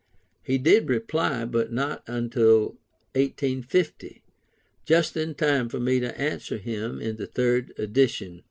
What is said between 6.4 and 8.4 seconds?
him in the third edition.